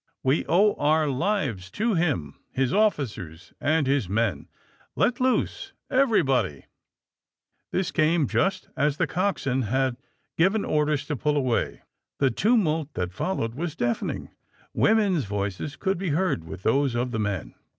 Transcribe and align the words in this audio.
We 0.23 0.47
owe 0.47 0.73
our 0.79 1.07
lives 1.07 1.69
to 1.73 1.93
him, 1.93 2.33
his 2.51 2.73
officers 2.73 3.53
and 3.61 3.85
his 3.85 4.09
men. 4.09 4.47
Let 4.95 5.19
loose— 5.19 5.73
everybody!" 6.01 6.65
This 7.71 7.91
came 7.91 8.27
just 8.27 8.67
as 8.75 8.97
the 8.97 9.05
coxswain 9.05 9.61
had 9.61 9.97
given 10.39 10.65
oi? 10.65 10.85
ders 10.85 11.05
to 11.05 11.15
pull 11.15 11.37
away. 11.37 11.83
The 12.17 12.31
tumult 12.31 12.95
that 12.95 13.13
followed 13.13 13.53
was 13.53 13.75
deafening. 13.75 14.29
Women's 14.73 15.25
voices 15.25 15.75
could 15.75 15.99
be 15.99 16.09
heard 16.09 16.45
with 16.45 16.63
those 16.63 16.95
of 16.95 17.11
the 17.11 17.19
men. 17.19 17.53